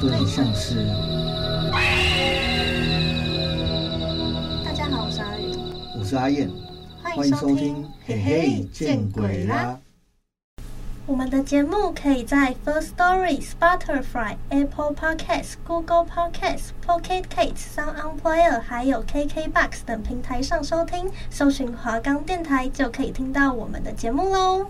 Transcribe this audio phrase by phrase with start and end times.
[0.00, 0.86] 对象是？
[4.64, 5.54] 大家好，我是阿宇，
[5.98, 6.50] 我是阿燕，
[7.02, 7.86] 欢迎收听。
[8.06, 9.78] 嘿嘿，见鬼啦！
[11.04, 24.64] 我们的节目可以在 First Story、Spotify、Apple Podcasts、Google Podcasts、Pocket Casts、Sound On Player，还有 KKBox 等平台上收听，搜寻华冈电台就可以听到我们的节目喽。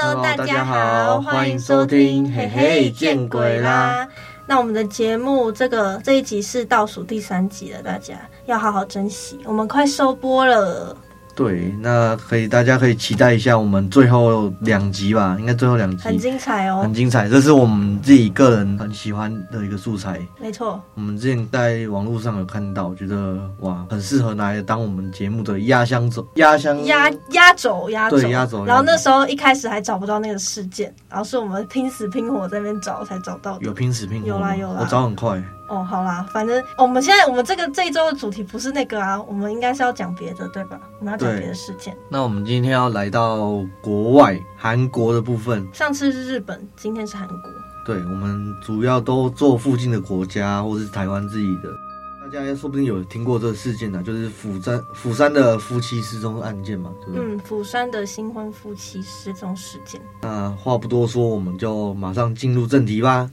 [0.00, 4.06] Hello，大家好，欢迎收听，嘿嘿，见鬼啦！
[4.46, 8.14] 那我们的节目这个这一集是倒数第三集了，大家
[8.46, 10.96] 要好好珍惜，我们快收播了。
[11.38, 20.20] 对，那可以，大家可以期待一下我们最后两集吧，应该最后两集很精彩哦，很精彩，这是我们自己个人很喜欢的一个素材。
[20.40, 28.64] 没错，我们之前在网络上有看到，觉得哇，很适合拿来当我们节目的压箱走压箱压压轴压轴，对压轴。
[28.64, 33.64] 然后那时候一开始还找不到那个事件，然后是我们拼死拼活在那边找才找到的。
[33.64, 35.40] 有拼死拼活，有啦有啦，我找很快。
[35.68, 40.80] 哦，好啦，反正我们现在我们这个这一周的主题不是那个啊，我们应该是要讲别的，对吧？
[40.98, 41.96] 我们要讲别的事件。
[42.08, 45.66] 那我们今天要来到国外韩国的部分。
[45.72, 47.38] 上次是日本，今天是韩国。
[47.84, 51.70] 对，我们主要都做附近的国家，或是台湾自己的。
[52.30, 57.24] 大家说不定有听过这个事件呢，就是釜山釜山的夫妻失踪案件嘛，对不对？
[57.24, 59.98] 嗯，釜山的新婚夫妻失踪事件。
[60.20, 63.30] 那话不多说，我们就马上进入正题吧。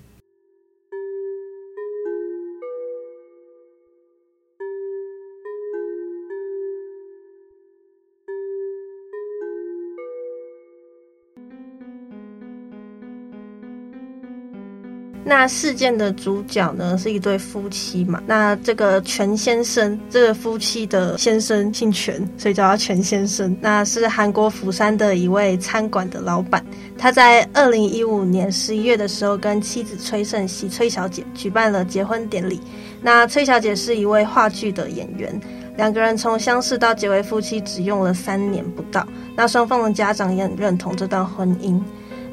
[15.28, 18.22] 那事件的主角呢，是一对夫妻嘛？
[18.28, 23.58] 那这个全先生，这个夫妻的先生姓全，所以叫他全先生。
[23.60, 26.64] 那是韩国釜山的一位餐馆的老板。
[26.96, 32.62] 他在二零一五年十一月的时候，跟妻子崔胜熙崔小姐举办了结婚典礼。
[33.02, 35.42] 那崔小姐是一位话剧的演员，
[35.76, 39.06] 两个人从相识到结为夫妻只用了三年不到。
[39.36, 41.82] 那双方的家长也很认同这段婚姻。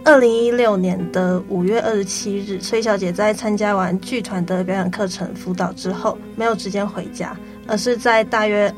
[0.05, 7.37] 二零一六年的五月二十七日，崔小姐在参加完剧团的表演课程辅导之后，没有直接回家，
[7.69, 8.73] 而是在大约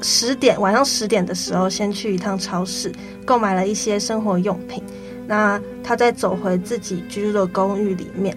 [0.00, 2.90] 十点晚上十点的时候，先去一趟超市
[3.26, 4.82] 购买了一些生活用品。
[5.26, 8.34] 那她再走回自己居住的公寓里面，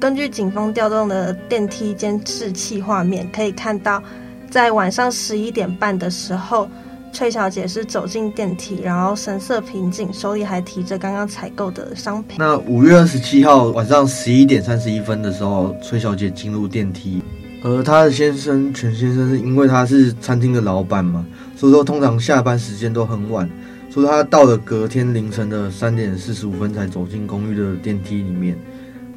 [0.00, 4.02] 根据警方调动的电梯监视器画面，可以看到，
[4.50, 6.66] 在晚上十一点半的时候。
[7.12, 12.36] 崔小姐是走进电梯，然后神色平静，手里还提着刚刚采购的商品。
[12.38, 17.22] 那五月二十七号晚上十一点三十一分的时候，崔小姐进入电梯，
[17.62, 21.24] 而她的先生全先生是因为他是餐厅的老板嘛，
[21.54, 23.48] 所以说通常下班时间都很晚，
[23.90, 28.56] 所以他到了隔天凌晨的三点四十五分才走进公寓的电梯里面。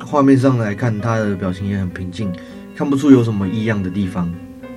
[0.05, 2.29] 画面上来看，他的表情也很平静，
[2.75, 4.31] 看不出有什么异样的地方。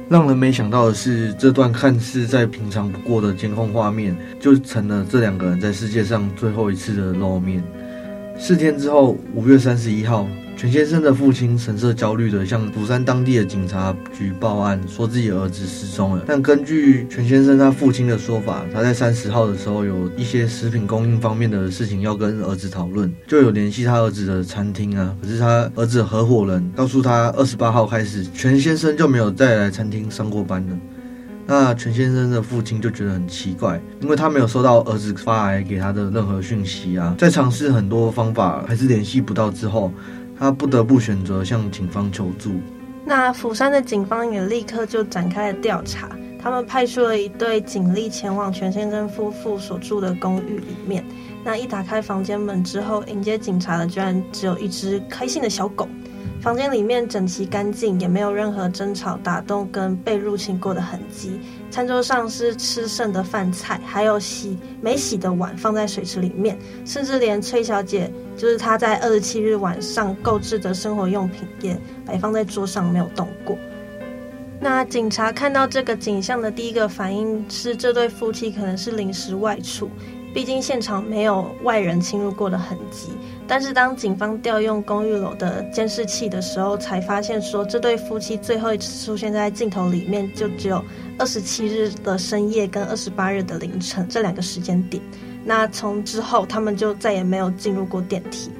[0.08, 7.62] 让人没想到的是，这段看似再平常不过的监控画面，就成了这两个人在世界上最后一次的露面。
[8.38, 10.26] 四天之后，五月三十一号。
[10.58, 16.24] 全先生的父亲神色焦虑地向釜山当地的警察局报案，说自己儿子失踪了。
[16.26, 25.14] 但根据全先生他父亲的说法，他在三十号的时候有一些食品供应方面的事情要跟儿子讨论，就有联系他儿子的餐厅啊。
[25.22, 30.76] 可是他儿子合伙人告诉他，二十八号开始，全先生就没有再来餐厅上过班了。
[31.50, 37.14] 那全先生的父亲就觉得很奇怪，因为他没有收到儿子发来给他的任何讯息啊。
[37.16, 39.92] 在尝试很多方法还是联系不到之后。
[40.38, 42.52] 他不得不选择向警方求助。
[43.04, 51.04] 那釜山的警方也立刻就展开了调查，他们派出了一对警力前往全先生夫妇所住的公寓里面。
[51.44, 55.88] 那一打开房间门之后，迎接警察的居然只有一只开心的小狗。
[56.40, 61.40] 房间里面整齐干净，也没有任何争吵、打斗跟被入侵过的痕迹。
[61.68, 71.76] 餐桌上是吃剩的饭菜，还有洗没洗的碗放在水池里面，甚至连崔小姐就是她在二十七日晚上购置的生活用品也
[72.06, 73.58] 摆放在桌上，没有动过。
[74.60, 79.90] 那警察看到这个景象的第一个反应是，这对夫妻可能是临时外出。
[80.34, 83.08] 毕竟现场没有外人侵入过的痕迹，
[83.46, 90.84] 但是当警方调用公寓楼的监视器的时候，才发现说这对夫妻最后一次出现在镜头里面，就只有
[91.18, 95.02] 二十七日的深夜跟二十八日的凌晨这两个时间点。
[95.44, 98.50] 那从之后他们就再也没有进入过电梯。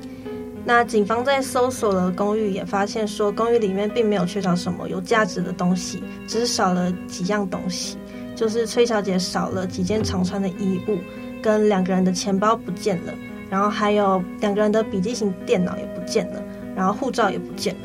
[0.64, 7.97] 那警方在搜索了公寓，也发现说公寓里面并没有缺少什么有价值的东西，只是少了几样东西，
[8.35, 10.99] 就是崔小姐少了几件常穿的衣物。
[11.43, 13.14] 跟两个人的钱包不见了，
[13.50, 16.43] 然后还有两个人的笔记型电脑也不见了，
[16.76, 17.81] 然后护照也不见了。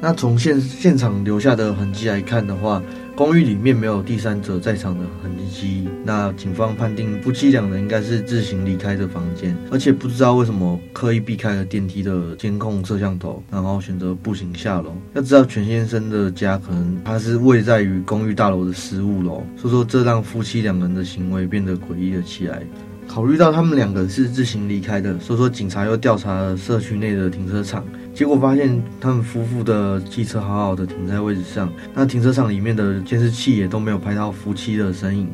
[0.00, 2.82] 那从现现场留下的痕迹来看的话，
[3.16, 5.88] 公寓里面没有第三者在场的痕迹。
[6.04, 14.96] 那警方判定夫妻两人应该是自行离开的房间，而且不知道为什么刻意避开了电梯的监控摄像头，然后选择步行下楼。
[15.12, 22.62] 要知道全先生的家可能他是位在于公寓大楼的十五楼，所以说这让夫妻两人的行为变得诡异了起来。
[23.06, 27.84] 考虑到他们两个是自行离开的，所以说警察又调查了社区内的停车场，
[28.14, 35.28] 结果发现他们夫妇的汽车好好的停在位置上，那停车场里面的监视器也都没有拍到夫妻的身影。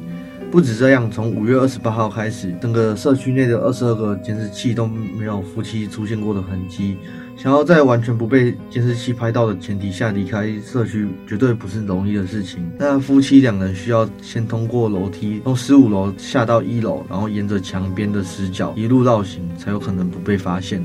[0.50, 6.96] 不止这样，从五月二十八号开始，整个社区内的二十二个监视器都没有夫妻出现过的痕迹。
[7.36, 12.68] 想要在完全不被监视器拍到的前提下离开社区，绝对不是容易的事情。
[12.78, 20.84] 那夫妻两人需要先通过楼梯，从十五楼下到一楼，然后沿着墙边的死角一路绕行，才有可能不被发现。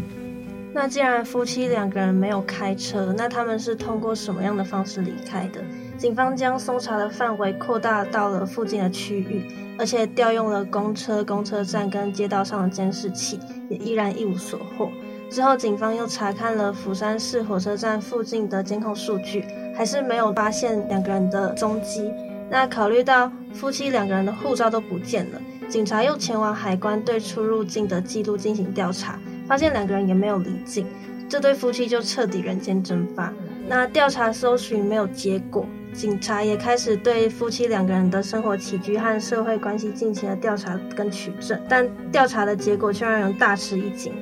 [0.75, 5.61] 那既然夫妻两个人没有开车，那他们是通过什么样的方式离开的？
[5.97, 9.45] 警方将搜查的范围扩大到了附近的区域，
[9.79, 13.39] 而且调用了公车、公车站跟街道上的监视器，
[13.69, 14.89] 也依然一无所获。
[15.29, 22.11] 之后，警方又查看了釜山市火车站附近的监控数据，还是没有发现两个人的踪迹。
[22.49, 30.85] 那考虑到夫妻两个人的护照都不见了，警察又前往海关对出入境的记录进行调查，发现两个人也没有离境，
[31.29, 33.33] 这对夫妻就彻底人间蒸发。
[33.67, 44.13] 那调查搜寻没有结果，警察也开始对夫妻两个人的生活起居和社会关系进行了调查跟取证，但调查的结果却让人大吃一惊。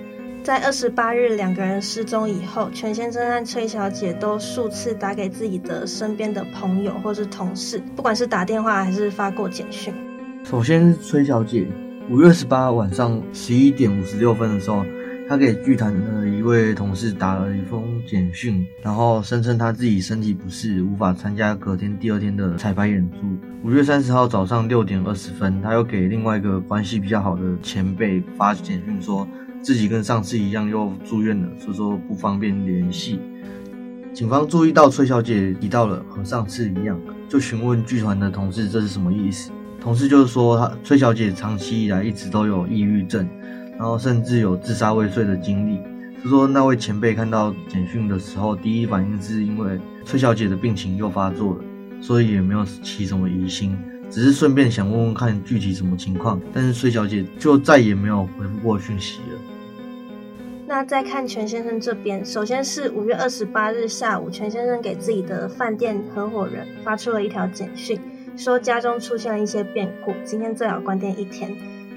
[0.44, 9.94] 在二十八日两个人失踪以后，全先生和崔小姐都数次打给自己的身边的朋友或是同事，不管是打电话还是发过简讯。
[10.44, 11.66] 首先崔小姐，
[12.10, 14.86] 五月二十八晚上十一点五十六分的时候，
[15.34, 23.18] 他给剧团的一位同事打了一封简讯，然后声称他自己身体不适，无法参加隔天第二天的彩排演出。
[23.64, 29.28] 五月三十号早上六点二十分，他又给另外一个关系比较好的前辈发简讯说。
[29.64, 33.20] 自己跟上次一样又住院了，所以说不方便联系。
[34.14, 39.50] 警方注意到崔小姐提到了和上次一样，就询问剧团的同事这是什么意思。
[39.82, 43.28] 同事就是说，崔小姐长期以来一直都有抑郁症，
[43.78, 45.80] 然后甚至有自杀未遂的经历。
[46.22, 51.64] 是说那位前辈看到简讯的时候，第一反应是因为崔小姐的病情又发作了，
[52.02, 53.78] 所以也没有起什么疑心。
[54.10, 59.40] 只是顺便想问问看具体什么情况，但是崔小姐就再也没有回复过讯息了。
[60.68, 68.00] 那再看全先生这边，首先是五月二十八日下午，全先生给自己的饭店合伙人发出了一条简讯，
[68.38, 71.52] 说家中出现了一些变故，今天最好关店一天。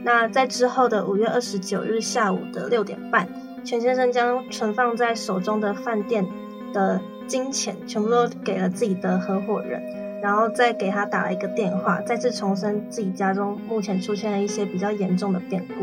[0.06, 3.26] 那在之后的五月二十九日下午的六点半，
[3.64, 6.24] 全先生将存放在手中的饭店
[6.72, 9.82] 的金钱全部都给了自己的合伙人。
[10.22, 15.74] 然后再给他打了一个电话，再次重申自己家中目前出现了一些比较严重的变故，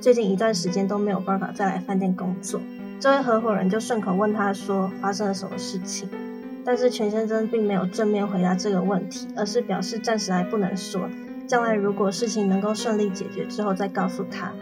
[0.00, 2.60] 最近一段时间都没有办法再来饭店工作。
[3.00, 6.08] 这位合伙人就顺口问他说发生了什么事情，
[6.64, 11.00] 但是全先生并没有正面回答这个问题，而是表示暂时还不能说，
[11.46, 14.52] 将来如果事情能够顺利解决之后再告诉他。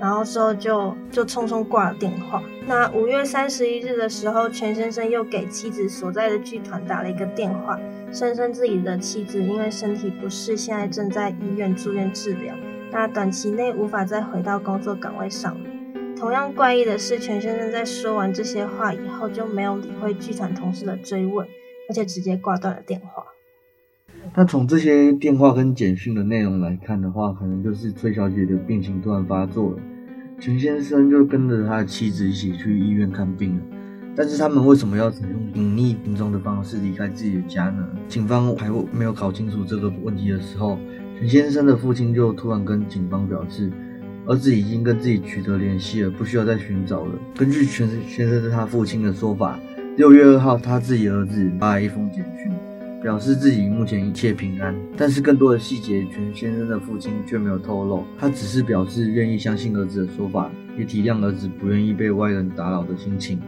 [0.00, 2.42] 然后之后就就匆匆挂了电话。
[2.66, 7.78] 那五月三十一日的时候，全先生又给妻子所在的剧团打了一个电话，
[8.10, 12.54] 声称自己的妻子因为身体不适，现在正在医院住院治疗，
[12.90, 15.60] 那短期内无法再回到工作岗位上了。
[16.16, 21.46] 同样怪异的是，全先生在说完这些话以后就没有理会剧团同事的追问，
[21.90, 23.26] 而且直接挂断了电话。
[24.32, 29.78] 那从这些电话跟简讯的内容来看的话，可能就是崔小姐的病情突然发作了，
[30.38, 33.62] 全先生就跟着他的妻子一起去医院看病了。
[34.14, 37.88] 但是他们为什么要采用隐匿行踪的方式离开自己的家呢？
[38.06, 40.78] 警方还没有搞清楚这个问题的时候，
[41.18, 43.70] 全先生的父亲就突然跟警方表示，
[44.26, 47.12] 儿子已经跟自己取得联系了，不需要再寻找了。
[47.36, 49.58] 根据全先生他父亲的说法，
[49.96, 52.52] 六月二号他自己儿子发了一封简讯，
[53.02, 63.40] 表示自己目前一切平安，但是更多的细节全先生的父亲却没有透露，他只是表示愿意相信儿子的说法，也体谅儿子不愿意被外人打扰的心情。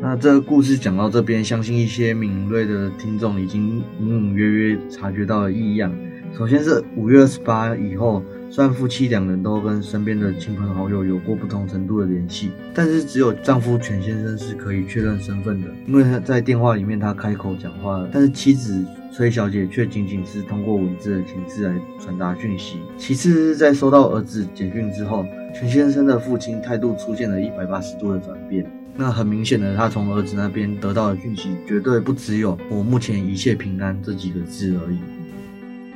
[0.00, 5.92] 那这个故事讲到这边，相信一些敏锐的听众已经隐隐约约察觉到了异样。
[6.36, 8.22] 首先是五月二十八以后，
[8.54, 22.76] 虽然夫妻两人都跟身边的亲朋好友有过不同程度的联系，但是只有丈夫全先生是可以确认身份的，因为他在电话里面他开口讲话了，但是妻子崔小姐却仅仅是通过文字的形式来传达讯息。
[22.96, 28.64] 其次是在收到儿子简讯之后，全先生的父亲态度出现了一百八十度的转变。
[28.96, 34.98] 那很明显的，他从儿子那边得到的讯息绝对不只有“我目前一切平安”这几个字而已。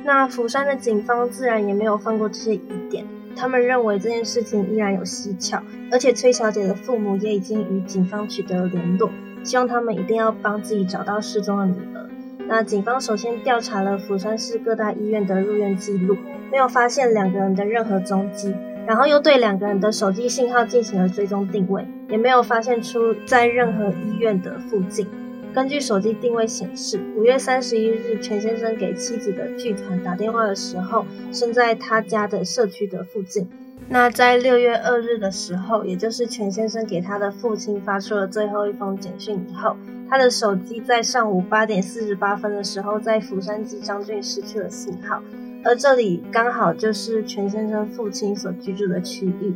[0.09, 5.61] 那釜山的警方自然也没有放过这些疑点，他们认为这件事情依然有蹊跷，
[5.91, 9.11] 而且崔小姐的父母也已经与警方取得了联络，
[9.43, 12.09] 希望他们一定要帮自己找到失踪的女儿。
[12.47, 16.17] 那警方首先调查了釜山市各大医院的入院记录，
[16.51, 18.55] 没有发现两个人的任何踪迹，
[18.87, 25.05] 然后又对两个人的手机信号进行了追踪定位，也没有发现出在任何医院的附近。
[25.53, 33.47] 根据手机定位显示，五月三十一日，全先生给妻子的剧团打电话的时候，身在他家的社区的附近。
[33.87, 39.75] 那在六月二日的时候，也就是全先生给他的父亲发出了最后一封简讯以后，
[40.07, 45.23] 他的手机在上午八点四十八分的时候，在釜山吉张郡失去了信号，
[45.63, 49.55] 而这里刚好就是全先生父亲所居住的区域。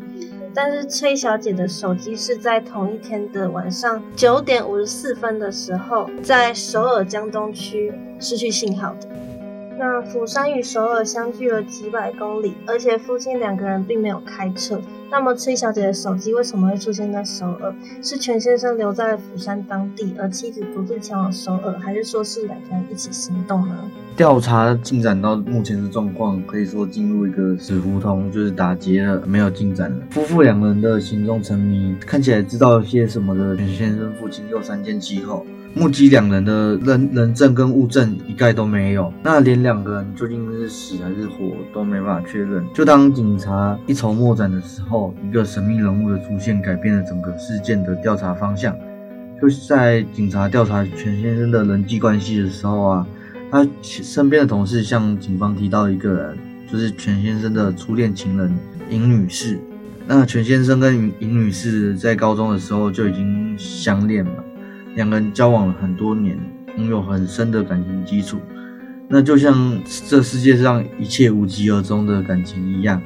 [0.56, 9.08] 但是崔小姐的手机是在同一天的晚上九点五十四分的时候，在首尔江东区失去信号的。
[9.78, 14.80] 那釜山与首尔相距了几百公里，而且夫妻两个人并没有开车。
[15.10, 17.74] 那么崔小姐的手机为什么会出现在首尔？
[18.02, 23.76] 是全先生留在釜山当地，而妻子独自前往首尔，还是说是两个人一起行动呢？
[24.16, 29.98] 调查进展到目前的状况，可以说进入一个死胡同，就是打结了，没有进展了。
[30.12, 35.46] 夫妇两人的行踪成谜，看起来知道些什么的全先生父亲又三缄其口。
[35.76, 42.64] 目击两人的人人证跟物证一概都没有，那连两个人究竟是死还是活都没办法确认。
[42.76, 48.76] 就当警察一筹莫展的时候，一个神秘人物的出现改变了整个事件的调查方向。
[49.42, 53.08] 就在警察调查全先生的人际关系的时候啊，
[53.52, 56.38] 他身边的同事向警方提到一个人，
[56.72, 58.54] 就是全先生的初恋情人
[58.90, 59.60] 尹女士。
[60.08, 64.44] 那全先生跟尹女士在高中的时候就已经相恋了。
[64.96, 66.38] 两个人交往了很多年，
[66.78, 68.38] 拥有很深的感情基础，
[69.08, 73.02] 那就像这世界上一切无疾而终的感情一样。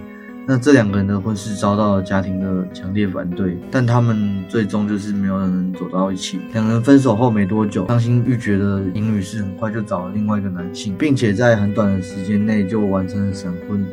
[0.50, 6.40] 那这两个人的婚事遭到了家庭的强烈反对，但他们最终就是没有人走到一起。
[6.54, 13.86] 两人分手后没多久，伤心欲绝的尹女士很快就找了另外一个男性，并且在很短的时间内就完成了闪婚。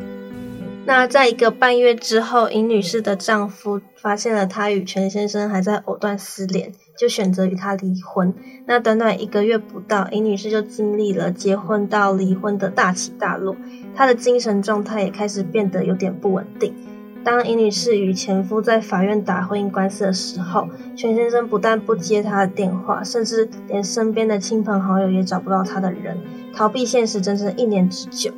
[0.85, 6.71] 那在一个半月之后，尹女士的丈夫发现了她与全先生还在藕断丝连。
[6.97, 8.33] 就选择与他离婚。
[8.65, 13.53] 那短短一个月不到，尹女士就经历了结婚到离婚的大起大落，
[13.93, 16.73] 她的精神状态也开始变得有点不稳定。
[17.21, 26.17] 当尹女士与前夫在法院打婚姻官司的时候，全先生不但不接她的电话，甚至连身边的亲朋好友也找不到他的人，
[26.55, 28.31] 逃避现实整整一年之久。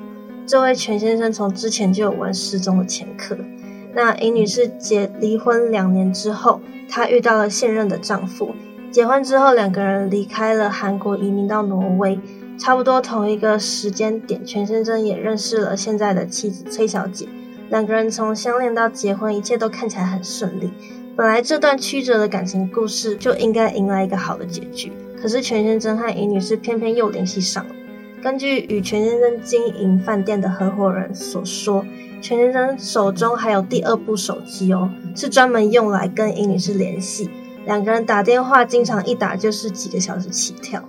[0.48, 3.38] 这位全先生从之前就有玩失踪的前科。
[3.94, 8.56] 那尹女士结离婚两年之后，她遇到了现任的丈夫。
[8.90, 12.18] 结婚之后，两个人离开了韩国，移民到挪威。
[12.58, 17.28] 差不多同一个时间点，全先生也认识了现在的妻子崔小姐。
[17.70, 20.72] 两个人从相恋到结婚，一切都看起来很顺利。
[21.16, 27.76] 本来这段曲折的感情故事就应该迎来一个好的结局，可是全先生和尹女士偏偏又联系上了。
[28.28, 31.86] 根据与全先生经营饭店的合伙人所说。
[32.20, 37.30] 全先生手中还有第二部手机哦，是专门用来跟尹女士联系。
[37.66, 40.84] 两个人打电话，经常一打就是几个小时起跳。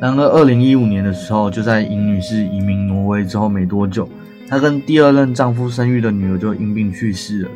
[0.00, 4.08] 然而，二零一五年的时候，就在尹女士移民挪威之后没多久，
[4.48, 7.50] 她跟第二任丈夫生育的女儿就因病去世了。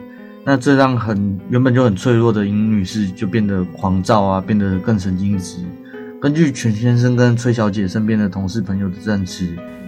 [0.45, 5.61] 那这让很原本就很脆弱的尹女士就变得狂躁啊，变得更神经质。
[6.19, 9.47] 根据全先生跟崔小姐身边的同事朋友的证词。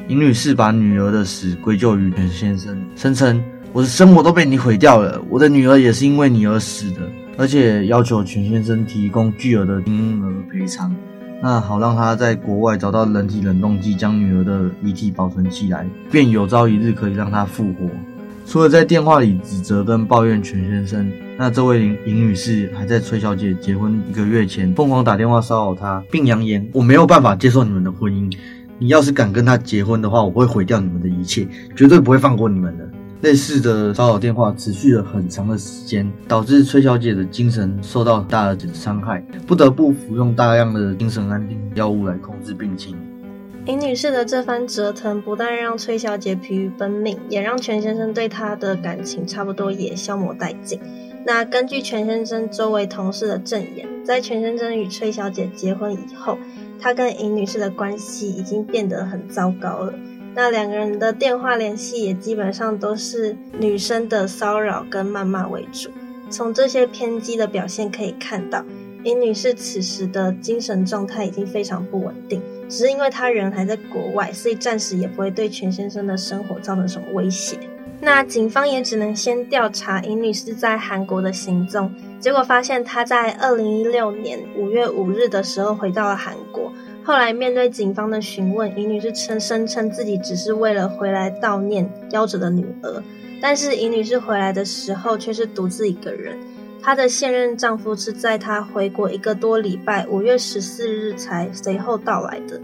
[0.08, 3.42] 尹女士把女儿的死归咎于全先生，声称
[3.72, 7.00] 我的生活都被你毁掉了，我的女儿也是因为你而死的。
[7.38, 10.94] 而且要求全先生提供巨额的金额赔偿，
[11.42, 17.88] 那好让他在国外找到人体冷冻机，将女儿的遗体保存起来，便有朝一日可以让她复活。
[18.44, 28.36] 除了在电话里指责跟抱怨全先生，那这位尹女士还在崔小姐结婚一个月前疯狂打电话骚扰她，并扬言我没有办法接受你们的婚姻，
[28.80, 32.84] 你要是敢跟她结婚的话，我会毁掉你们的一切，绝对不会放过你们的。
[33.20, 42.96] 类似的骚扰电话持续了很长的时间，导致崔小姐的精神受到很大的伤害，不得不服用大量的精神安定药物来控制病情。
[43.66, 50.80] 尹女士的这番折腾，不但让崔小姐疲于奔命，也让全先生对她的感情差不多也消磨殆尽。
[51.28, 56.38] 那根据全先生周围同事的证言，在全先生与崔小姐结婚以后，
[56.80, 59.92] 他跟尹女士的关系已经变得很糟糕了。
[60.34, 65.90] 那两个人的电话联系也基本上都是女生的骚扰跟谩骂为主。
[66.30, 68.64] 从这些偏激的表现可以看到，
[69.04, 72.40] 尹女士此时的精神状态已经非常不稳定。
[72.70, 77.58] 只是因为她人还在国外，所以暂时也不会对全先生的生活造成什么威胁。
[78.00, 86.72] 那警方也只能先调查尹女士在韩国的行踪，结果发现她在二零一六年五月五日的时候回到了韩国。
[87.02, 93.02] 后来面对警方的询问，尹女士称声称自己只是为了回来悼念夭折的女儿，
[93.40, 96.38] 但是尹女士回来的时候却是独自一个人。
[96.80, 102.60] 她的现任丈夫是在她回国一个多礼拜，五月十四日才随后到来的，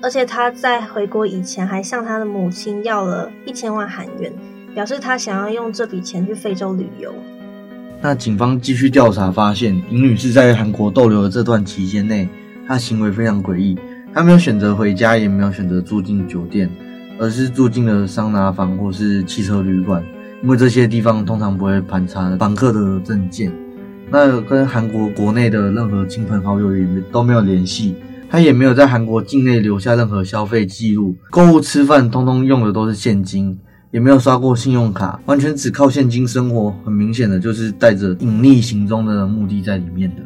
[0.00, 4.32] 而且她在回国以前还向她的母亲要了一千万韩元，
[4.78, 7.12] 表示他想要用这笔钱去非洲旅游。
[8.00, 12.28] 那警方继续调查，发现尹女士在韩国逗留的这段期间内，
[12.64, 13.76] 她行为非常诡异。
[14.14, 16.70] 她没有选择回家，也没有选择住进酒店，
[17.18, 20.00] 而是住进了桑拿房或是汽车旅馆，
[20.44, 23.52] 因为这些地方通常不会盘查房客的证件。
[24.12, 27.96] 那跟韩国国内的任何亲朋好友也都没有联系，
[28.30, 33.58] 她也没有在韩国境内留下任何消费记录，购物吃饭通通用的都是现金，
[33.90, 40.16] 也没有刷过信用卡，完全只靠现金生活，很明显的就是带着隐匿行踪的目的在里面的。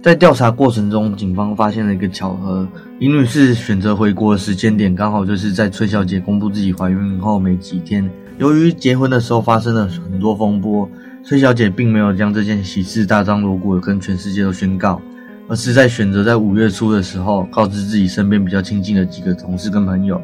[0.00, 2.66] 在调查过程中，警方发现了一个巧合：
[3.00, 8.08] 尹女士选择回国的时间点刚好就是在崔小姐公布自己怀孕后没几天。
[8.38, 10.88] 由于结婚的时候发生了很多风波，
[11.24, 15.02] 崔小姐并没有将这件喜事大张锣鼓的跟全世界都宣告，
[15.48, 20.22] 而是在选择在五月初的时候告知自己身边比较亲近的几个同事跟朋友。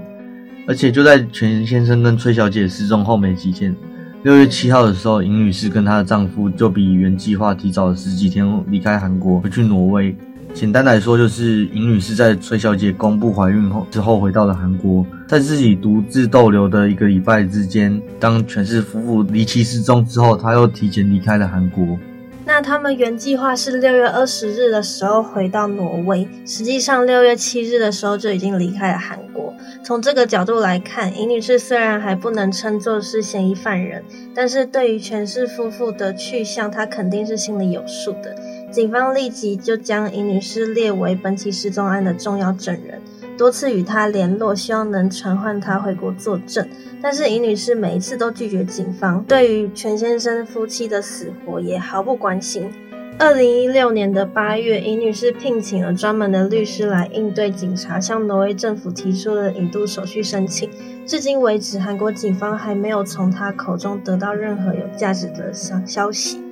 [0.66, 3.74] 而且就在全先生跟崔小姐失踪后没几天。
[4.22, 10.16] 六月七号的时候，尹女士跟她的丈夫就比原计划提早了十几天离开韩国，回去挪威。
[10.54, 21.98] 简单来说，就是尹女士在崔小姐公布怀孕后之后回到了韩国，在自己独自逗留的一个礼拜之间，当全氏夫妇离奇失踪之后，她又提前离开了韩国。
[22.46, 29.52] 那他们原计划是六月二十日的时候回到挪威，实际上六月七日的时候就已经离开了韩国。
[29.82, 34.04] 从这个角度来看，尹女士虽然还不能称作是嫌疑犯人，
[34.34, 38.36] 但是对于全氏夫妇的去向，她肯定是心里有数的。
[38.70, 43.00] 警方立即就将尹女士列为本起失踪案的重要证人，
[43.36, 46.66] 多次与她联络，希望能传唤她回国作证。
[47.02, 52.70] 但是尹女士每一次都拒绝警方，对于全先生夫妻的死活也毫不关心。
[53.16, 60.68] 二零一六年的八月，尹女士聘请了专门的律师来应对警察向挪威政府提出的引渡手续申请。
[61.06, 66.43] 至今为止，韩国警方还没有从他口中得到任何有价值的消消息。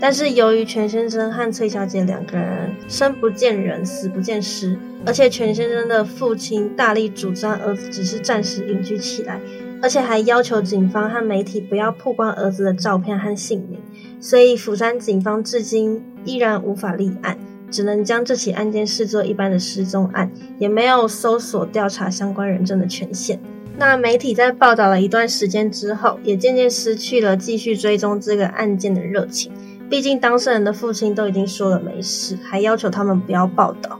[0.00, 9.40] 但是由于全先生和崔小姐两个人生不见人，死不见尸，而且全先生的父亲大力主张儿子只是暂时隐居起来，
[9.82, 13.80] 而且还要求警方和媒体不要曝光儿子的照片和姓名。
[14.20, 17.36] 所以，釜山警方至今依然无法立案，
[17.70, 23.40] 只能将这起案件视作一般的失踪案，也没有搜索调查相关人证的权限。
[23.76, 29.52] 那媒体在报道了一段时间之后，也渐渐失去了继续追踪这个案件的热情。
[29.88, 33.98] 毕竟当事人的父亲都已经说了没事，还要求他们不要报道。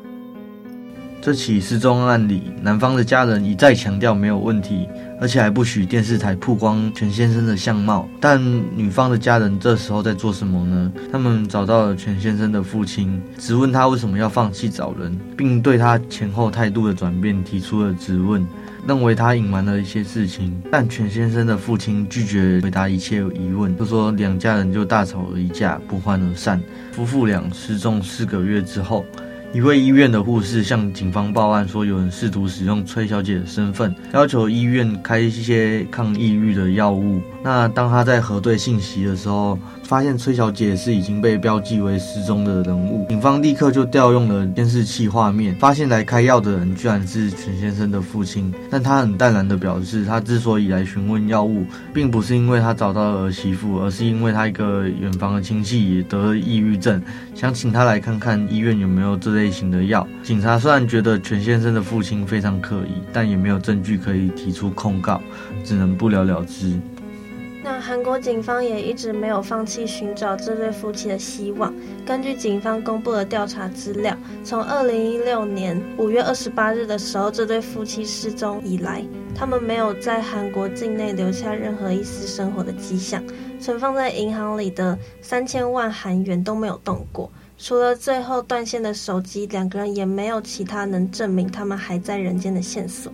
[1.21, 4.89] 这起失踪案里，男方的家人一再强调没有问题。
[5.21, 8.41] 而且还不许电视台曝光全先生的相貌，但
[8.77, 10.93] 女方的家人这时候在做什么呢？
[11.11, 18.47] 他们找到了全先生的父亲，质问他为什么要放弃找人，并对他前后态度的转变提出了质问，
[18.87, 20.63] 认为他隐瞒了一些事情。
[20.71, 26.61] 但全先生的父亲拒绝回答一切疑问，就说两家人就大吵了一架，不欢而散。
[26.93, 29.05] 夫妇俩失踪四个月之后。
[29.51, 37.19] 一位医院的护士向警方报案说，有人试图使用崔小姐的身份，要求医院开一些抗抑郁的药物。
[37.43, 48.53] 那当他在核对信息的时候，发现崔小姐是已经被标记为失踪的人物，警方立刻就调用了监视器画面，发现来开药的人居然是全先生的父亲。
[48.69, 57.03] 但他很淡然地表示，他之所以来询问药物，并不是因为他找到了儿媳妇，而是因为他一个远房的亲戚也得了抑郁症，
[57.35, 60.07] 想请他来看看医院有没有这类型的药。
[60.23, 65.19] 警察虽然觉得全先生的父亲非常可疑，但也没有证据可以提出控告，
[65.65, 66.79] 只能不了了之。
[67.63, 71.75] 那韩国警方也一直没有放弃寻找这对夫妻的希望。
[72.07, 83.23] 根据警方公布的调查资料，从二零一六年五月二十八日的时候，这对夫妻失踪以来，他们没有在韩国境内留下任何一丝生活的迹象，
[83.61, 87.31] 存放在银行里的三千万韩元都没有动过。
[87.59, 93.13] 除了最后断线的手机，两个人也没有其他能证明他们还在人间的线索。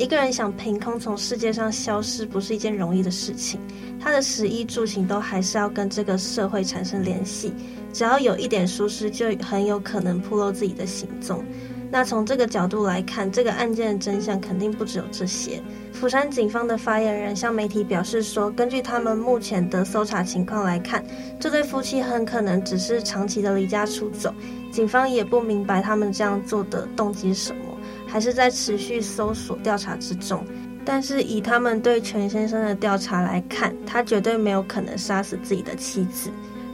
[0.00, 3.60] 一个人想凭空从世界上消失，不是一件容易的事情。
[4.00, 7.52] 他的食衣住行都还是要跟这个社会产生联系，
[7.92, 11.44] 只要有一点疏失，就很有可能暴露自己的行踪。
[11.90, 15.60] 那从这个角度来看，这个案件的真相肯定不只有这些。
[15.92, 21.04] 釜山警方的发言人向媒体表示说，根据他们目前的搜查情况来看，
[21.38, 24.32] 这对夫妻很可能只是长期的离家出走。
[24.72, 27.69] 警方也不明白他们这样做的动机是什么。
[28.10, 30.44] 还是在持续搜索调查之中，
[30.84, 36.28] 但是以他们对全先生的调查来看，他绝对没有可能杀死自己的妻子。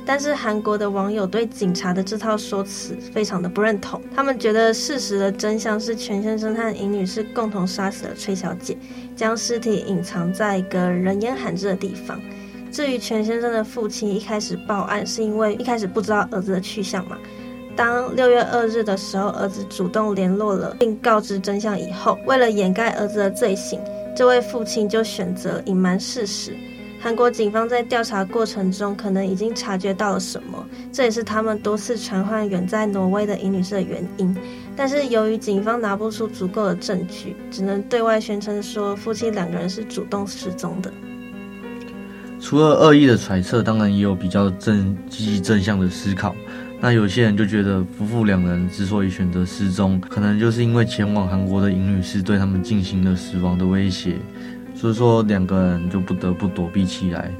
[0.08, 8.78] 但是韩国的网友对警察的这套说辞非常的不认同，他们觉得事实的真相是全先生和尹女士共同杀死了崔小姐，
[9.16, 12.20] 将尸体隐藏在一个人烟罕至的地方。
[12.70, 17.18] 至于全先生的父亲一开始报案，是因为一开始不知道儿子的去向嘛。
[17.76, 23.78] 当六月二日的时候，儿子主动联络了，并告知真相以后，为了掩盖儿子的罪行，
[24.16, 26.56] 这位父亲就选择隐瞒事实。
[26.98, 34.34] 韩国警方在调查过程中，可能已经察觉到了什么，这也是他们多次传唤远在挪威的尹女士的原因。
[34.74, 40.90] 但是由于警方拿不出足够的证据，只能对外宣称说夫妻两个人是主动失踪的。
[42.40, 46.34] 除了恶意的揣测，当然也有比较正积极正向的思考。
[46.78, 54.16] 那有些人就觉得，夫妇两人之所以选择失踪，可能就是因为前往韩国的尹女士对他们进行了死亡的威胁，
[54.74, 57.30] 所以说两个人就不得不躲避起来。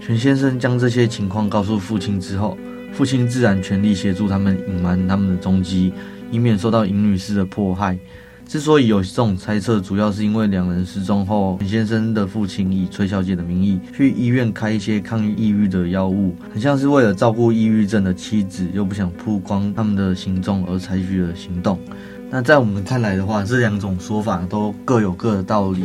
[0.00, 2.56] 全先生将这些情况告诉父亲之后，
[2.92, 5.92] 父亲自然全力协助他们隐瞒他们的踪迹，
[6.30, 7.98] 以免受到尹女士的迫害。
[8.46, 21.78] 之所以有这种猜测，主要是因为两人失踪后，陈先生的父亲以崔小姐的名义去医院开一些抗抑郁的药物，很像是为了照顾抑郁症的妻子，又不想曝光他们的行踪而采取了行动。
[22.28, 25.84] 那在我们看来的话，这两种说法都各有各的道理，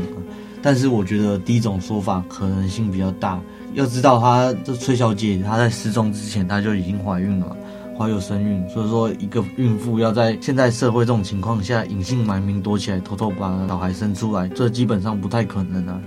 [0.61, 3.39] 但是我觉得第一种说法可能性比较大。
[3.73, 7.55] 要知道，她这崔小姐她在失踪之前，她就已经怀孕了。
[7.97, 15.99] 怀有身孕，所以说一个孕妇要在现在社会这种情况下隐姓埋名躲起来，偷偷把小孩生出来，这基本上不太可能啊。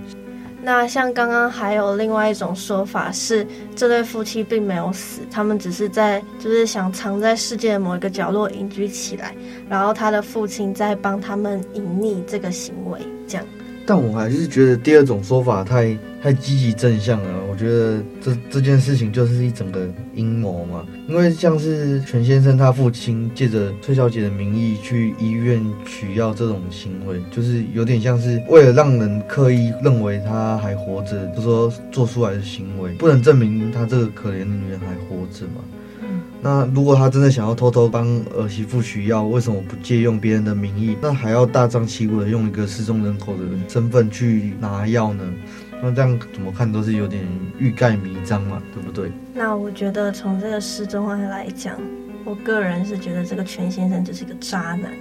[0.63, 9.35] 那像刚刚还有另外一种说法是，这对夫妻并没有死，他们只是在就是想藏在世界的某一个角落隐居起来，
[9.67, 13.45] 然后他的父亲在帮他们隐匿这个行为，这样。
[13.91, 17.43] 但我还是觉得第二种说法太太积极正向了。
[17.51, 20.85] 我觉得这这件事情就是一整个阴谋嘛。
[21.09, 35.61] 因为像是全先生他父亲借着崔小姐的名义去医院取药这种行为，就是有点像是为了让人刻意认为他还活着，就说做出来的行为，不能证明他这个可怜的女人还活着嘛。
[36.43, 40.97] 那如果他真的想要偷偷帮儿媳妇取药，为什么不借用别人的名义？
[40.99, 45.23] 那还要大张旗鼓的用一个失踪人口的身份去拿药呢？
[45.83, 47.23] 那这样怎么看都是有点
[47.59, 49.11] 欲盖弥彰嘛，对不对？
[49.35, 51.79] 那我觉得从这个失踪案来讲，
[52.25, 54.91] 我个人是觉得这个全先生就是一个渣男。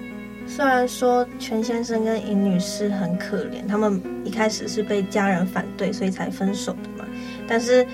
[0.46, 7.09] 虽然说全先生跟尹女士很可怜，他们一开始是被家人反对，所以才分手的嘛，
[7.48, 7.87] 但是。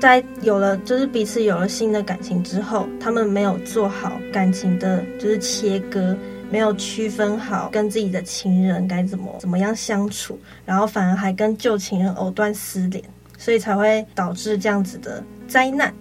[0.00, 6.16] 在有了就是彼此有了新的感情之后，他们没有做好感情的，就是切割，
[6.50, 13.02] 没有区分好跟自己的情人该怎么怎么样相处，然后反而还跟旧情人藕断丝连，
[13.36, 15.92] 所以才会导致这样子的灾难。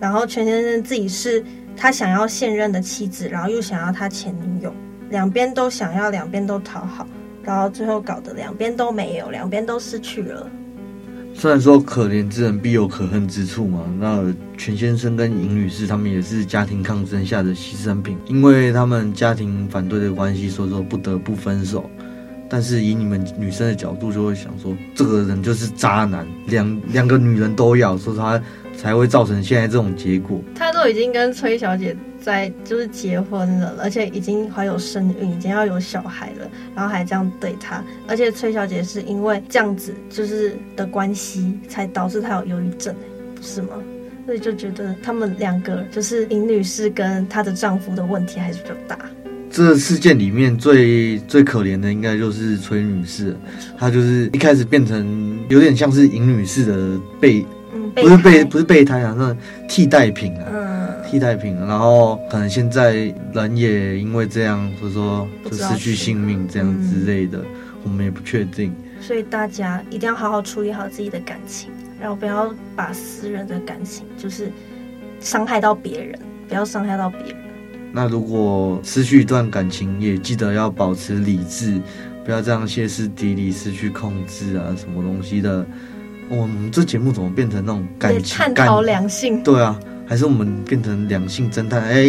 [0.00, 1.44] 然后全先生自己是
[1.76, 4.74] 他想要现任的妻子，然后又想要他前女友，
[5.10, 7.06] 两边都想要，两边都讨好，
[7.44, 10.50] 然后最后搞得两边都没有，两边都失去了。
[11.34, 21.90] 虽然说可怜之人必有可恨之处嘛，那全先生跟尹女士他们也是家庭抗争下的牺牲品，因为他们家庭反对的关系，所以说不得不分手。
[22.48, 28.40] 但是以你们女生的角度，就会想说，这个人就是渣男，两两个女人都要，所以他
[28.76, 30.38] 才会造成现在这种结果。
[30.54, 42.94] 他都已经跟崔小姐在就是结婚了，而且已经怀有身孕，已经要有小孩了，然后还这样对他，而且崔小姐是因为这样子就是的关系，才导致她有忧郁症，
[43.34, 43.70] 不是吗？
[44.24, 48.96] 所以就觉得他们两个就是尹女士跟她的丈夫的问题还是比较大。
[49.50, 53.36] 这事件里面最最可怜的应该就是崔女士，
[53.76, 57.44] 她就是一开始变成有点像是尹女士的备。
[57.94, 59.36] 不是备不是备胎啊，那
[59.68, 60.71] 替代品啊，嗯、
[61.12, 61.54] 替代品。
[61.66, 67.44] 然后可能现在人也因为这样，所以说就失去性命这样之类的，嗯、
[67.84, 68.74] 我们也不确定。
[68.98, 71.70] 所以大家一定要好好处理好自己的感情，
[72.00, 74.50] 然后不要把私人的感情就是
[75.20, 77.36] 伤害到别人，不要伤害到别人。
[77.92, 81.78] 那如果失去一段感情，也记得要保持理智，
[82.24, 85.66] 不要这样歇斯底里、失去控制啊，什么东西的。
[86.30, 89.42] 我们这节目怎么变成那种感情探讨两性？
[89.42, 89.78] 对啊，
[90.12, 91.80] 还是我们变成两性侦探？
[91.84, 92.04] 哎，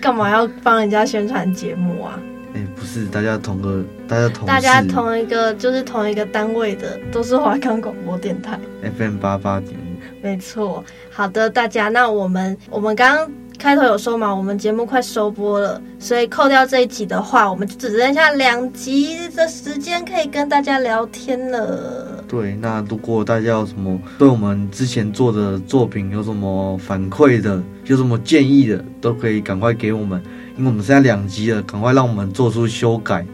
[0.00, 2.16] 干嘛要帮人家宣传节目啊？
[2.54, 8.56] 哎，不是，大家同个，大家同，大家同一个，就是同一个单位的，都是华冈广播电台
[8.96, 9.82] FM 八八点五。
[10.22, 13.28] 没错，好的，大家，那我们我们刚刚。
[13.58, 22.17] 开头有说嘛，我们节目快收播了，所以扣掉这一集的话，我们就只剩下两集的时间可以跟大家聊天了。
[22.28, 30.22] 对，那如果大家有什么对我们之前做的作品有什么反馈的，有什么建议的，都可以赶快给我们，
[30.56, 33.24] 因为我们现在两集了，赶快让我们做出修改。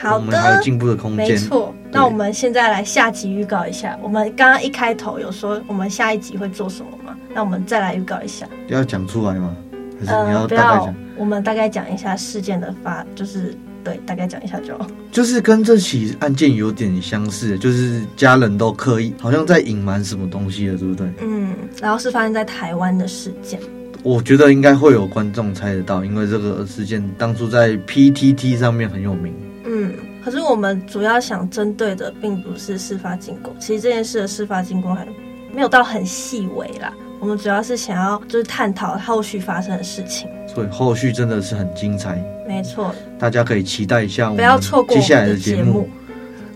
[0.00, 1.28] 好的，我们还有进步的空间。
[1.28, 3.96] 没错，那我们现在来下集预告一下。
[4.02, 7.16] 我们刚刚一开头有说我们下一集会做什么吗？
[7.32, 8.46] 那我们再来预告一下。
[8.66, 9.56] 要讲出来吗？
[10.04, 14.86] 还是你要大概讲，我们大概讲一下事件的发，就是对，大概讲一下就好。
[15.10, 21.06] 就是跟这起案件有点相似，就是家人都刻意好像在隐瞒什么东西了，对不对？
[21.20, 23.60] 嗯，然后是发生在台湾的事件。
[24.02, 29.32] 我觉得应该会有观众猜得到，因为这个事件当初在 PTT 上面很有名。
[29.64, 29.92] 嗯，
[30.24, 35.06] 可是我们主要想针对的并不是事发经过，其实这件事的事发经过还
[35.54, 36.92] 没有到很细微啦。
[37.20, 42.22] 我们主要是想要就是探讨后续发生的事情，所以后续真的是很精彩。
[42.46, 45.88] 没错，大家可以期待一下，不要错过接下来的节目。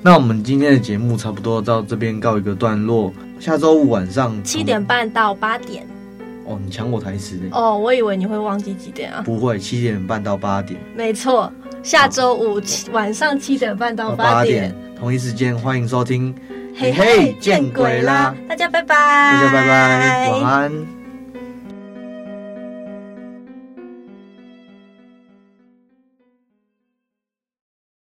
[0.03, 5.87] 那我们今天的节目差不多到这边告一个段落，下周五晚上七点半到八点。
[6.45, 9.23] 哦，你抢我台词哦，我以为你会忘记几点啊？
[9.25, 10.79] 不会，七点半到八点。
[10.95, 12.61] 没错，下周五
[12.93, 16.33] 晚上七点半到八点，同一时间欢迎收听。
[16.79, 18.35] 嘿嘿，见鬼啦！
[18.47, 20.96] 大家拜拜，大家拜拜，晚安。